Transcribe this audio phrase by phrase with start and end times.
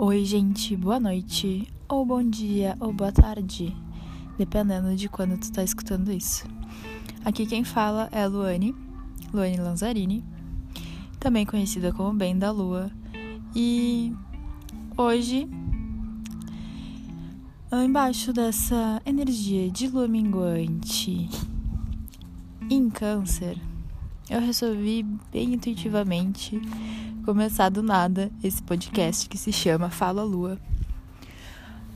[0.00, 3.76] Oi, gente, boa noite, ou bom dia, ou boa tarde,
[4.38, 6.46] dependendo de quando tu tá escutando isso.
[7.24, 8.76] Aqui quem fala é a Luane,
[9.34, 10.24] Luane Lanzarini,
[11.18, 12.92] também conhecida como Bem da Lua,
[13.56, 14.14] e
[14.96, 15.48] hoje,
[17.72, 21.28] embaixo dessa energia de lua minguante
[22.70, 23.60] em Câncer,
[24.30, 26.60] eu resolvi bem intuitivamente
[27.24, 30.58] começar do nada esse podcast que se chama Fala Lua.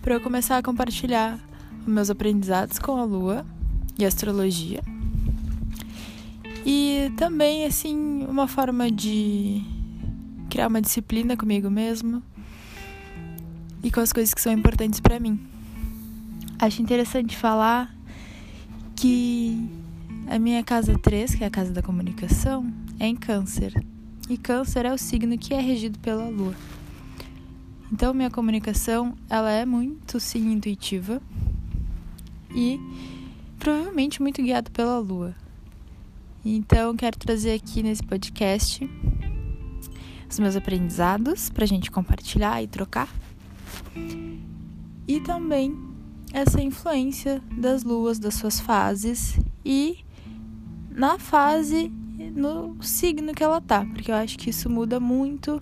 [0.00, 1.38] Para eu começar a compartilhar
[1.86, 3.44] meus aprendizados com a lua
[3.98, 4.82] e astrologia.
[6.64, 9.62] E também, assim, uma forma de
[10.48, 12.22] criar uma disciplina comigo mesmo
[13.82, 15.38] e com as coisas que são importantes para mim.
[16.58, 17.94] Acho interessante falar
[18.96, 19.81] que
[20.32, 23.74] a minha casa 3, que é a casa da comunicação, é em Câncer.
[24.30, 26.54] E Câncer é o signo que é regido pela Lua.
[27.92, 31.20] Então, minha comunicação, ela é muito sim intuitiva
[32.54, 32.80] e
[33.58, 35.36] provavelmente muito guiada pela Lua.
[36.42, 38.88] Então, quero trazer aqui nesse podcast
[40.30, 43.14] os meus aprendizados para a gente compartilhar e trocar.
[45.06, 45.78] E também
[46.32, 49.98] essa influência das luas, das suas fases e
[50.94, 51.90] na fase
[52.34, 55.60] no signo que ela tá, porque eu acho que isso muda muito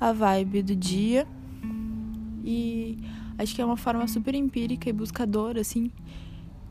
[0.00, 1.26] a vibe do dia.
[2.44, 2.98] E
[3.38, 5.90] acho que é uma forma super empírica e buscadora, assim,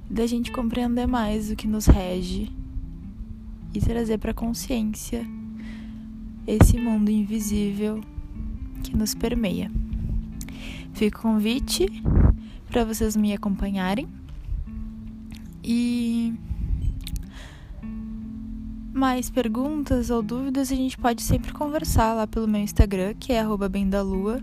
[0.09, 2.51] da gente compreender mais o que nos rege
[3.73, 5.25] e trazer para consciência
[6.47, 8.01] esse mundo invisível
[8.83, 9.71] que nos permeia.
[10.93, 11.85] Fica o convite
[12.69, 14.07] para vocês me acompanharem
[15.63, 16.33] e
[18.93, 23.43] mais perguntas ou dúvidas, a gente pode sempre conversar lá pelo meu Instagram, que é
[23.69, 24.41] @bendalua.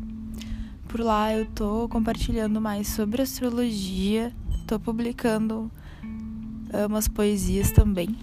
[0.89, 4.33] Por lá eu tô compartilhando mais sobre astrologia,
[4.67, 5.71] tô publicando
[6.73, 8.17] ah, umas poesias também.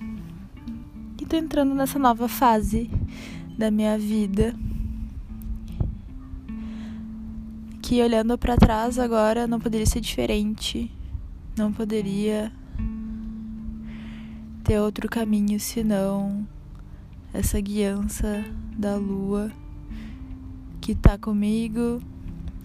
[1.22, 2.90] E tô entrando nessa nova fase
[3.58, 4.56] da minha vida.
[7.82, 10.92] Que olhando para trás agora não poderia ser diferente.
[11.58, 12.52] Não poderia
[14.64, 16.48] ter outro caminho senão
[17.34, 18.46] essa guiança
[18.78, 19.52] da lua
[20.80, 22.02] que tá comigo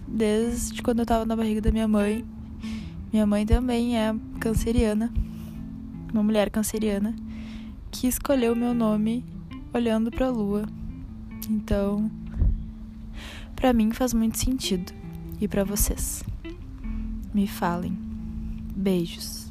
[0.07, 2.25] desde quando eu tava na barriga da minha mãe.
[3.11, 5.11] Minha mãe também é canceriana,
[6.13, 7.15] uma mulher canceriana
[7.91, 9.25] que escolheu meu nome
[9.73, 10.65] olhando para a lua.
[11.49, 12.09] Então,
[13.55, 14.93] para mim faz muito sentido
[15.41, 16.23] e para vocês.
[17.33, 17.97] Me falem.
[18.75, 19.48] Beijos.